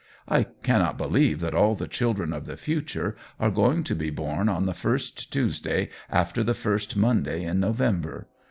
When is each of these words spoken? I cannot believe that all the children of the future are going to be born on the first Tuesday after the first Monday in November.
I 0.27 0.45
cannot 0.63 0.97
believe 0.97 1.41
that 1.41 1.53
all 1.53 1.75
the 1.75 1.87
children 1.87 2.33
of 2.33 2.47
the 2.47 2.57
future 2.57 3.15
are 3.39 3.51
going 3.51 3.83
to 3.83 3.93
be 3.93 4.09
born 4.09 4.49
on 4.49 4.65
the 4.65 4.73
first 4.73 5.31
Tuesday 5.31 5.91
after 6.09 6.43
the 6.43 6.55
first 6.55 6.97
Monday 6.97 7.43
in 7.43 7.59
November. 7.59 8.27